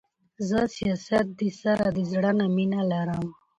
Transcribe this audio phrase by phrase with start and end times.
[0.47, 3.25] زه سياست د سره د زړه نه مينه لرم.